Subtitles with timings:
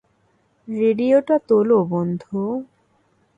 [0.67, 2.39] রেডিওটা তোলো, বন্ধু।